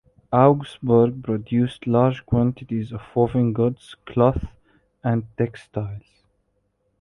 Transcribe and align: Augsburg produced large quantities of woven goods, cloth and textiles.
Augsburg 0.33 1.21
produced 1.23 1.85
large 1.85 2.25
quantities 2.25 2.91
of 2.91 3.03
woven 3.13 3.53
goods, 3.53 3.95
cloth 4.07 4.43
and 5.03 5.25
textiles. 5.37 6.23